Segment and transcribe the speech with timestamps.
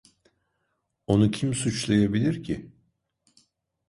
[1.07, 2.71] Onu kim suçlayabilir ki?